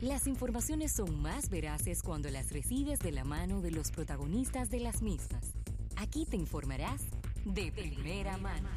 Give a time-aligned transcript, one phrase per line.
[0.00, 4.78] Las informaciones son más veraces cuando las recibes de la mano de los protagonistas de
[4.78, 5.54] las mismas.
[5.96, 7.02] Aquí te informarás
[7.44, 8.68] de primera mano.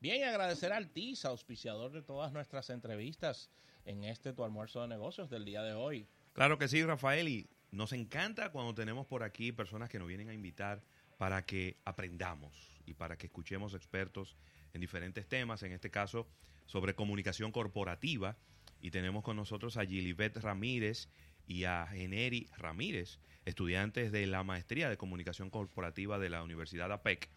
[0.00, 3.48] Bien, agradecer al TIS, auspiciador de todas nuestras entrevistas
[3.86, 6.06] en este tu almuerzo de negocios del día de hoy.
[6.34, 10.28] Claro que sí, Rafael, y nos encanta cuando tenemos por aquí personas que nos vienen
[10.28, 10.82] a invitar
[11.16, 12.52] para que aprendamos
[12.84, 14.36] y para que escuchemos expertos
[14.74, 16.26] en diferentes temas, en este caso
[16.66, 18.36] sobre comunicación corporativa.
[18.82, 21.08] Y tenemos con nosotros a Gilibet Ramírez
[21.46, 27.30] y a Generi Ramírez, estudiantes de la maestría de comunicación corporativa de la Universidad APEC,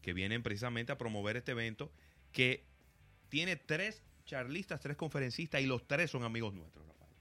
[0.00, 1.92] que vienen precisamente a promover este evento
[2.32, 2.64] que
[3.28, 7.12] tiene tres charlistas, tres conferencistas y los tres son amigos nuestros, Rafael.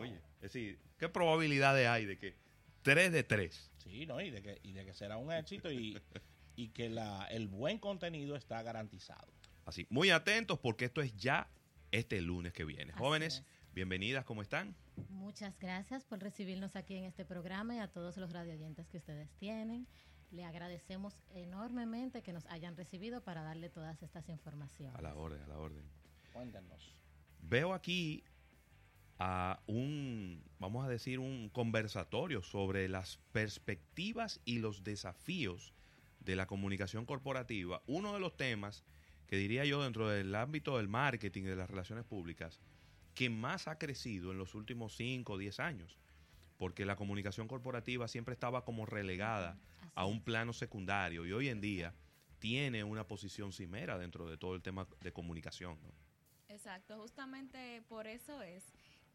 [0.00, 2.34] Oye, es decir, ¿qué probabilidades hay de que
[2.82, 3.70] tres de tres?
[3.78, 4.20] Sí, ¿no?
[4.20, 5.98] Y de que, y de que será un éxito y,
[6.56, 9.28] y que la, el buen contenido está garantizado.
[9.68, 11.46] Así, muy atentos porque esto es ya
[11.90, 12.90] este lunes que viene.
[12.92, 13.44] Así Jóvenes, es.
[13.74, 14.74] bienvenidas, ¿cómo están?
[15.10, 19.28] Muchas gracias por recibirnos aquí en este programa y a todos los radioyentes que ustedes
[19.36, 19.86] tienen.
[20.30, 24.98] Le agradecemos enormemente que nos hayan recibido para darle todas estas informaciones.
[24.98, 25.84] A la orden, a la orden.
[26.32, 26.96] Cuéntenos.
[27.42, 28.24] Veo aquí
[29.18, 35.74] a un, vamos a decir, un conversatorio sobre las perspectivas y los desafíos
[36.20, 37.82] de la comunicación corporativa.
[37.86, 38.82] Uno de los temas
[39.28, 42.60] que diría yo dentro del ámbito del marketing y de las relaciones públicas
[43.14, 45.98] que más ha crecido en los últimos 5 o 10 años.
[46.56, 51.48] Porque la comunicación corporativa siempre estaba como relegada Así a un plano secundario y hoy
[51.48, 51.92] en día
[52.38, 55.76] tiene una posición cimera dentro de todo el tema de comunicación.
[55.82, 55.92] ¿no?
[56.48, 58.64] Exacto, justamente por eso es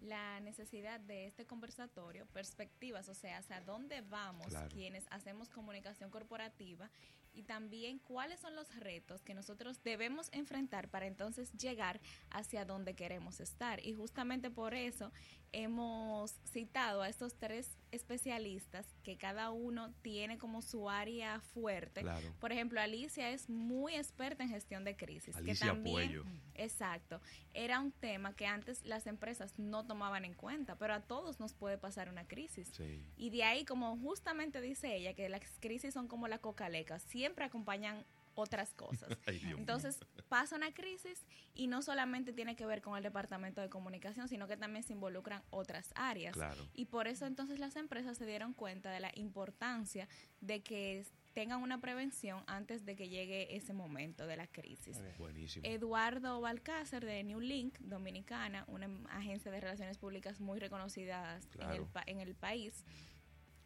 [0.01, 4.67] la necesidad de este conversatorio, perspectivas, o sea, hacia dónde vamos Claro.
[4.69, 6.89] quienes hacemos comunicación corporativa
[7.33, 12.95] y también cuáles son los retos que nosotros debemos enfrentar para entonces llegar hacia donde
[12.95, 13.85] queremos estar.
[13.85, 15.11] Y justamente por eso
[15.51, 22.01] hemos citado a estos tres especialistas que cada uno tiene como su área fuerte.
[22.01, 22.33] Claro.
[22.39, 25.35] Por ejemplo, Alicia es muy experta en gestión de crisis.
[25.35, 26.25] Alicia que también, Puello.
[26.55, 27.21] Exacto.
[27.53, 31.53] Era un tema que antes las empresas no tomaban en cuenta, pero a todos nos
[31.53, 32.69] puede pasar una crisis.
[32.73, 33.05] Sí.
[33.17, 37.45] Y de ahí, como justamente dice ella, que las crisis son como la cocaleca, siempre
[37.45, 38.05] acompañan
[38.35, 39.09] otras cosas.
[39.27, 39.41] Ay.
[39.57, 39.99] Entonces
[40.29, 44.47] pasa una crisis y no solamente tiene que ver con el departamento de comunicación, sino
[44.47, 46.33] que también se involucran otras áreas.
[46.33, 46.67] Claro.
[46.73, 50.07] Y por eso entonces las empresas se dieron cuenta de la importancia
[50.41, 54.97] de que tengan una prevención antes de que llegue ese momento de la crisis.
[55.17, 55.65] Buenísimo.
[55.65, 61.85] Eduardo Balcácer de New Link Dominicana, una agencia de relaciones públicas muy reconocida en, el,
[61.87, 62.85] pa- en el país,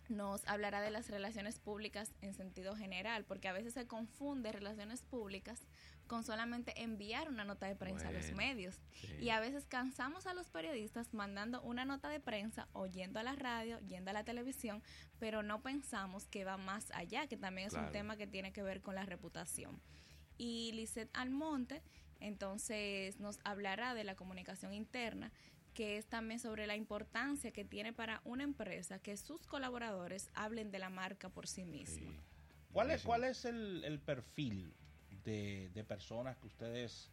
[0.09, 5.03] nos hablará de las relaciones públicas en sentido general, porque a veces se confunde relaciones
[5.03, 5.61] públicas
[6.07, 8.79] con solamente enviar una nota de prensa a los medios.
[8.93, 9.07] sí.
[9.21, 13.23] Y a veces cansamos a los periodistas mandando una nota de prensa o yendo a
[13.23, 14.81] la radio, yendo a la televisión,
[15.19, 17.87] pero no pensamos que va más allá, que también es Claro.
[17.87, 19.81] un tema que tiene que ver con la reputación.
[20.37, 21.81] Y Lisette Almonte,
[22.19, 25.31] entonces nos hablará de la comunicación interna,
[25.73, 30.71] que es también sobre la importancia que tiene para una empresa que sus colaboradores hablen
[30.71, 32.11] de la marca por sí misma.
[32.11, 32.19] Sí.
[32.71, 34.73] ¿Cuál es, cuál es el, el perfil
[35.31, 37.11] de, de personas que ustedes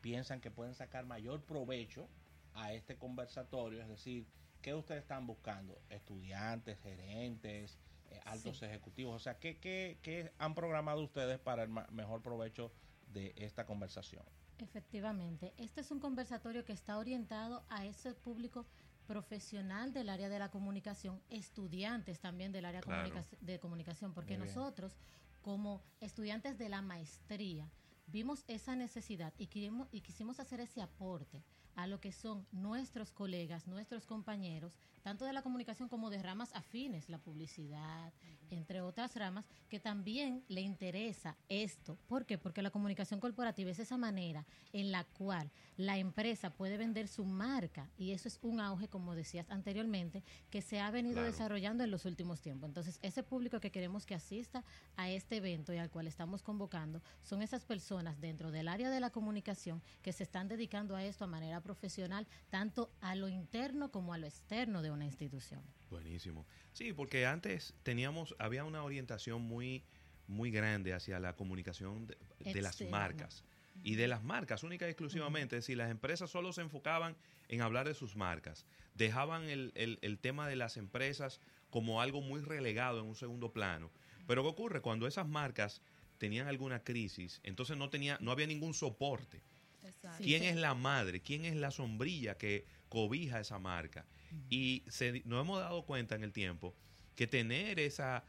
[0.00, 2.08] piensan que pueden sacar mayor provecho
[2.54, 3.82] a este conversatorio?
[3.82, 4.26] Es decir,
[4.62, 5.76] ¿qué ustedes están buscando?
[5.90, 7.76] ¿Estudiantes, gerentes,
[8.10, 9.16] eh, altos ejecutivos?
[9.16, 12.70] O sea, ¿qué, qué, qué han programado ustedes para el mejor provecho
[13.12, 14.22] de esta conversación?
[14.58, 18.66] Efectivamente, este es un conversatorio que está orientado a ese público
[19.08, 23.02] profesional del área de la comunicación, estudiantes también del área Claro.
[23.10, 24.96] comunica- de comunicación, porque nosotros
[25.42, 27.70] como estudiantes de la maestría
[28.06, 31.42] vimos esa necesidad y quisimos, y quisimos hacer ese aporte
[31.78, 36.52] a lo que son nuestros colegas, nuestros compañeros, tanto de la comunicación como de ramas
[36.54, 38.12] afines, la publicidad,
[38.50, 41.96] entre otras ramas, que también le interesa esto.
[42.08, 42.36] ¿Por qué?
[42.36, 47.24] Porque la comunicación corporativa es esa manera en la cual la empresa puede vender su
[47.24, 51.30] marca y eso es un auge, como decías anteriormente, que se ha venido Claro.
[51.30, 52.68] desarrollando en los últimos tiempos.
[52.68, 54.64] Entonces, ese público que queremos que asista
[54.96, 58.98] a este evento y al cual estamos convocando son esas personas dentro del área de
[58.98, 63.90] la comunicación que se están dedicando a esto a manera profesional, tanto a lo interno
[63.90, 65.62] como a lo externo de una institución.
[65.90, 66.46] Buenísimo.
[66.72, 69.84] Sí, porque antes teníamos, había una orientación muy,
[70.26, 73.44] muy grande hacia la comunicación de, de las marcas.
[73.84, 75.56] Y de las marcas, única y exclusivamente.
[75.56, 77.16] Es decir, las empresas solo se enfocaban
[77.48, 78.64] en hablar de sus marcas.
[78.94, 83.52] Dejaban el, el- el tema de las empresas como algo muy relegado en un segundo
[83.52, 83.90] plano.
[84.26, 84.80] Pero ¿qué ocurre?
[84.80, 85.80] Cuando esas marcas
[86.18, 89.42] tenían alguna crisis, entonces no, tenía, no había ningún soporte.
[89.88, 90.22] Exacto.
[90.22, 91.20] ¿Quién es la madre?
[91.20, 94.06] ¿Quién es la sombrilla que cobija esa marca?
[94.50, 96.74] Y se, nos hemos dado cuenta en el tiempo
[97.14, 98.24] que tener esa,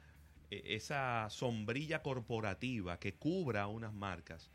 [0.50, 4.50] eh, esa sombrilla corporativa que cubra unas marcas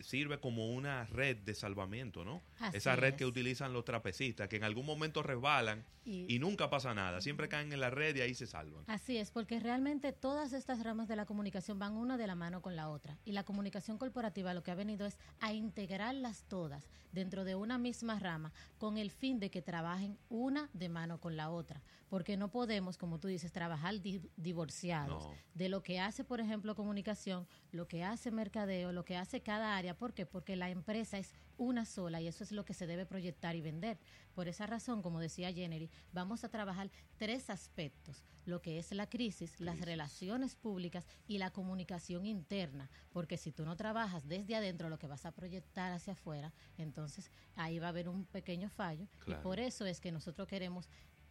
[0.00, 2.42] sirve como una red de salvamiento, ¿no?
[2.58, 6.70] Así esa red que utilizan los trapecistas, que en algún momento resbalan Y- y nunca
[6.70, 8.84] pasa nada, siempre caen en la red y ahí se salvan.
[8.86, 12.62] Así es, porque realmente todas estas ramas de la comunicación van una de la mano
[12.62, 13.18] con la otra.
[13.24, 17.76] Y la comunicación corporativa lo que ha venido es a integrarlas todas dentro de una
[17.78, 21.82] misma rama con el fin de que trabajen una de mano con la otra.
[22.08, 25.34] Porque no podemos, como tú dices, trabajar di- divorciados No.
[25.54, 29.76] de lo que hace, por ejemplo, comunicación, lo que hace mercadeo, lo que hace cada
[29.76, 29.85] área.
[29.94, 30.26] ¿Por qué?
[30.26, 33.60] Porque la empresa es una sola y eso es lo que se debe proyectar y
[33.60, 33.98] vender.
[34.34, 39.08] Por esa razón, como decía Jenny, vamos a trabajar tres aspectos, lo que es la
[39.08, 44.88] crisis, las relaciones públicas y la comunicación interna, porque si tú no trabajas desde adentro
[44.88, 49.08] lo que vas a proyectar hacia afuera, entonces ahí va a haber un pequeño fallo
[49.20, 49.40] Claro.
[49.40, 50.88] y por eso es que nosotros queremos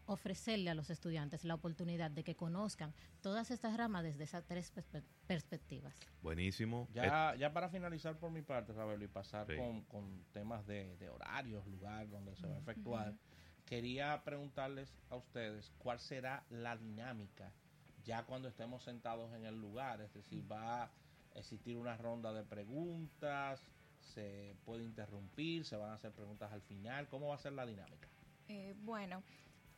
[0.08, 4.74] ofrecerle a los estudiantes la oportunidad de que conozcan todas estas ramas desde esas tres
[4.76, 5.96] perspe- perspectivas.
[6.22, 6.88] Buenísimo.
[6.92, 9.56] Eh, Ya, ya para finalizar por mi parte, Ravelo, y pasar Sí.
[9.58, 13.14] con, con temas de, de horarios, lugar donde se va a efectuar,
[13.66, 17.52] quería preguntarles a ustedes cuál será la dinámica
[18.04, 20.92] ya cuando estemos sentados en el lugar, es decir, va a
[21.34, 23.60] existir una ronda de preguntas,
[24.14, 27.66] se puede interrumpir, se van a hacer preguntas al final, ¿cómo va a ser la
[27.66, 28.08] dinámica?
[28.48, 29.24] Eh, bueno,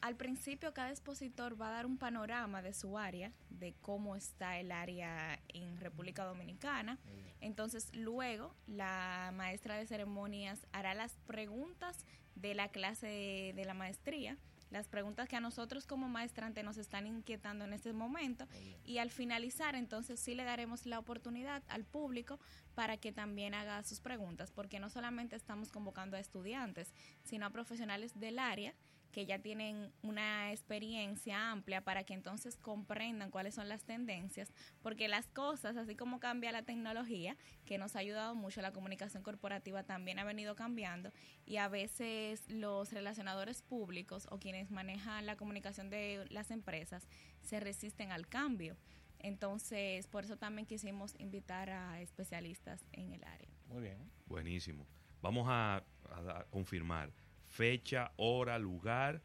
[0.01, 4.59] al principio cada expositor va a dar un panorama de su área, de cómo está
[4.59, 6.99] el área en República Dominicana.
[7.41, 12.05] Entonces luego la maestra de ceremonias hará las preguntas
[12.35, 14.37] de la clase de, la maestría,
[14.69, 18.47] las preguntas que a nosotros como maestrante nos están inquietando en este momento
[18.83, 22.39] y al finalizar entonces sí le daremos la oportunidad al público
[22.75, 27.49] para que también haga sus preguntas, porque no solamente estamos convocando a estudiantes, sino a
[27.49, 28.75] profesionales del área
[29.11, 34.51] que ya tienen una experiencia amplia para que entonces comprendan cuáles son las tendencias,
[34.81, 39.23] porque las cosas, así como cambia la tecnología, que nos ha ayudado mucho, la comunicación
[39.23, 41.11] corporativa también ha venido cambiando
[41.45, 47.07] y a veces los relacionadores públicos o quienes manejan la comunicación de las empresas
[47.41, 48.77] se resisten al cambio.
[49.19, 53.49] Entonces, por eso también quisimos invitar a especialistas en el área.
[53.67, 53.97] Muy bien.
[54.27, 54.85] Buenísimo.
[55.21, 57.11] Vamos a, a confirmar
[57.47, 59.21] fecha, hora, lugar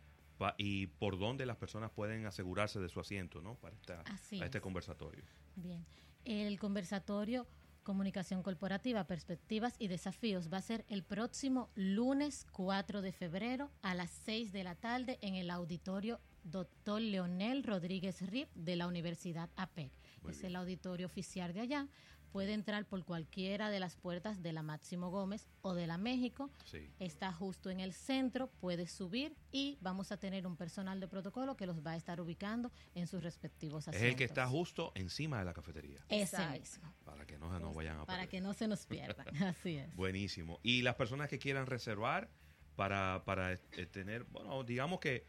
[0.58, 3.54] y por dónde las personas pueden asegurarse de su asiento, ¿no?
[3.56, 4.62] Para, esta- Así para este es.
[4.62, 5.22] conversatorio.
[5.54, 5.84] Bien,
[6.24, 7.46] el conversatorio
[7.84, 13.94] Comunicación Corporativa, Perspectivas y Desafíos va a ser el próximo lunes 4 de febrero a
[13.94, 17.00] las 6 de la tarde en el auditorio Dr.
[17.00, 19.90] Leonel Rodríguez Rip de la Universidad APEC.
[20.22, 20.50] Muy es bien.
[20.50, 21.88] el auditorio oficial de allá.
[22.32, 26.50] Puede entrar por cualquiera de las puertas de la Máximo Gómez o de la México.
[26.64, 26.88] Sí.
[26.98, 31.58] Está justo en el centro, puede subir y vamos a tener un personal de protocolo
[31.58, 34.10] que los va a estar ubicando en sus respectivos Es asientos.
[34.12, 36.58] el que está justo encima de la cafetería, Ese Exacto.
[36.60, 36.94] mismo.
[37.04, 38.28] para que no se nos vayan a Para perder.
[38.30, 39.24] que no se nos pierda.
[39.54, 39.94] Así es.
[39.94, 40.58] Buenísimo.
[40.62, 42.30] Y las personas que quieran reservar
[42.76, 43.58] para, para eh,
[43.90, 45.26] tener, bueno, digamos que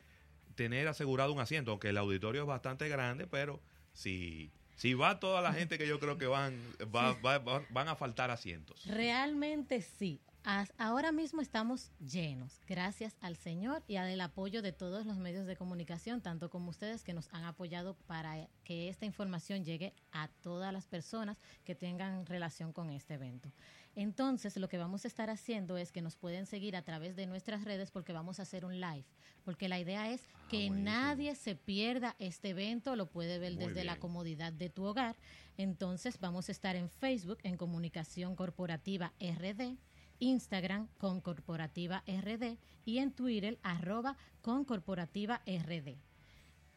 [0.55, 3.61] tener asegurado un asiento, aunque el auditorio es bastante grande, pero
[3.91, 6.59] si, si va toda la gente que yo creo que van,
[6.93, 8.85] va- va- va- van a faltar asientos.
[8.85, 10.19] Realmente sí.
[10.45, 15.55] Ahora mismo estamos llenos, gracias al Señor y al apoyo de todos los medios de
[15.55, 20.73] comunicación, tanto como ustedes que nos han apoyado para que esta información llegue a todas
[20.73, 23.53] las personas que tengan relación con este evento.
[23.95, 27.25] Entonces, lo que vamos a estar haciendo es que nos pueden seguir a través de
[27.25, 29.05] nuestras redes porque vamos a hacer un live,
[29.45, 30.83] porque la idea es Ah, que buenísimo.
[30.83, 35.15] nadie se pierda este evento, lo puede ver Muy desde la comodidad de tu hogar.
[35.57, 39.77] Entonces, vamos a estar en Facebook en Comunicación Corporativa RD,
[40.19, 45.97] Instagram con Corporativa RD y en Twitter arroba con Corporativa RD.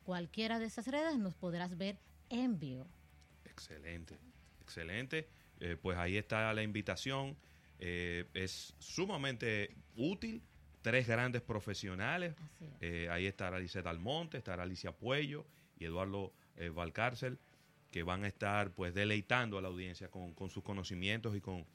[0.05, 1.99] Cualquiera de esas redes nos podrás ver
[2.31, 2.87] en vivo.
[3.45, 4.17] Excelente,
[4.61, 5.29] excelente.
[5.61, 7.37] Eh, pues ahí está la invitación.
[7.79, 10.43] Eh, es sumamente útil.
[10.83, 12.37] Tres grandes profesionales.
[12.61, 12.69] Es.
[12.81, 15.45] Eh, ahí estará Lisette Almonte, estará Alicia Puello
[15.79, 16.33] y Eduardo
[16.73, 17.39] Valcárcel,
[17.91, 21.67] que van a estar pues deleitando a la audiencia con, con sus conocimientos y con,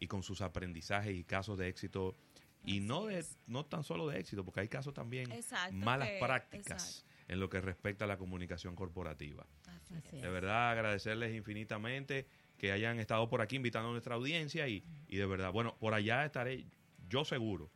[0.00, 2.16] y con sus aprendizajes y casos de éxito.
[2.64, 3.38] Y Así no, de, es.
[3.46, 7.48] no tan solo de éxito, porque hay casos también Exacto, malas que- prácticas en lo
[7.48, 9.46] que respecta a la comunicación corporativa.
[9.68, 10.22] Así Así es.
[10.22, 12.26] De verdad, agradecerles infinitamente
[12.58, 15.94] que hayan estado por aquí invitando a nuestra audiencia y, y de verdad, bueno, por
[15.94, 16.66] allá estaré
[17.08, 17.70] yo seguro.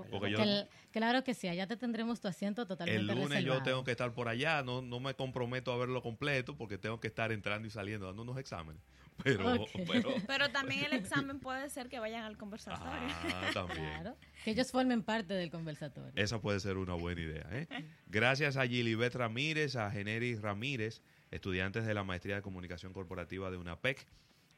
[0.00, 3.44] Oh, Porque yo- cl- claro que sí, allá te tendremos tu asiento totalmente El lunes
[3.44, 7.00] yo tengo que estar por allá, no, no me comprometo a verlo completo porque tengo
[7.00, 8.82] que estar entrando y saliendo, dando unos exámenes.
[9.22, 12.92] Pero, pero Pero también el examen puede ser que vayan al conversatorio.
[12.92, 13.84] ah, también.
[14.00, 16.10] Claro, que ellos formen parte del conversatorio.
[16.16, 17.46] Esa puede ser una buena idea.
[17.52, 17.68] ¿eh?
[18.08, 23.56] Gracias a Gilibet Ramírez, a Generis Ramírez, estudiantes de la Maestría de Comunicación Corporativa de
[23.56, 24.04] UNAPEC,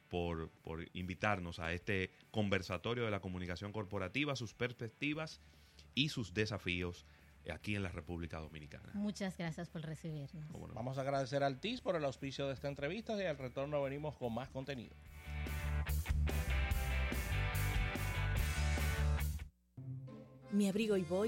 [0.09, 5.41] por, por invitarnos a este conversatorio de la comunicación corporativa, sus perspectivas
[5.95, 7.05] y sus desafíos
[7.51, 8.91] aquí en la República Dominicana.
[8.93, 10.45] Muchas gracias por recibirnos.
[10.73, 14.17] Vamos a agradecer al TIS por el auspicio de esta entrevista y al retorno venimos
[14.17, 14.95] con más contenido.
[20.51, 21.25] Mi abrigo y voy